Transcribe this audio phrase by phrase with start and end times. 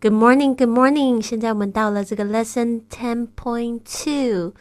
[0.00, 1.22] Good morning, good morning。
[1.22, 4.52] 现在我们到了这个 lesson ten point two，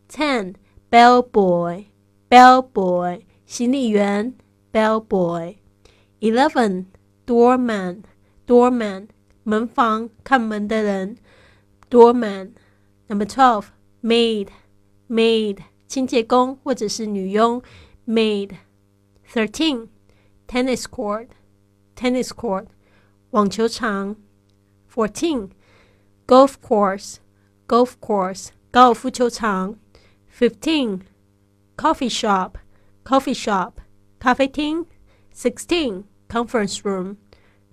[0.08, 0.56] Ten,
[0.90, 1.86] bellboy,
[2.30, 4.34] bellboy, 行李员
[4.72, 5.56] bellboy.
[6.22, 6.86] Eleven,
[7.26, 8.04] doorman,
[8.46, 9.08] doorman,
[9.44, 11.18] 门房看门的人
[11.90, 12.52] doorman.
[13.08, 13.66] Number twelve,
[14.02, 14.48] maid,
[15.10, 17.62] maid, 清洁工或者是女佣
[18.08, 18.52] maid.
[19.32, 19.88] Thirteen,
[20.48, 21.28] tennis court,
[21.96, 22.68] tennis court,
[23.32, 24.16] 网球场
[24.94, 25.52] Fourteen,
[26.28, 27.18] golf course,
[27.68, 29.76] golf course, 高尔夫球场
[30.38, 31.02] Fifteen,
[31.78, 32.54] coffee shop,
[33.04, 33.74] coffee shop,
[34.20, 34.86] 咖啡厅。
[35.34, 37.18] Sixteen, conference room,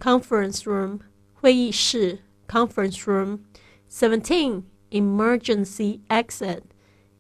[0.03, 1.01] conference room,
[1.35, 3.41] 会议室 conference room.
[3.89, 6.63] Seventeen, emergency exit,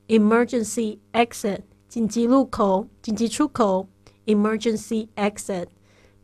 [0.06, 3.89] emergency exit, 紧急入口、紧急出口
[4.27, 5.69] emergency exit.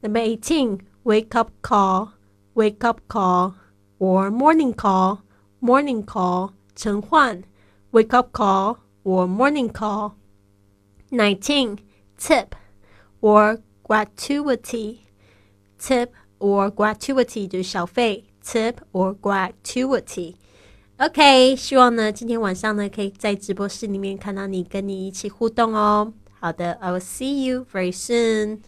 [0.03, 2.11] Number eighteen, wake up call,
[2.55, 3.55] wake up call,
[3.99, 5.21] or morning call,
[5.61, 7.45] morning call, 晨唤
[7.95, 10.17] wake up call or morning call.
[11.13, 11.79] 19.
[12.19, 12.57] Tip
[13.21, 15.07] or gratuity.
[15.79, 26.13] Tip or gratuity 就是小费，tip or gratuity。OK，希望呢今天晚上呢可以在直播室里面看到你，跟你一起互动哦。
[26.39, 28.61] 好的，I will see you very soon.